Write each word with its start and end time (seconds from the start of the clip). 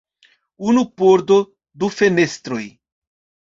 Unu 0.71 0.83
pordo, 1.03 1.39
du 1.79 1.93
fenestroj. 2.01 2.67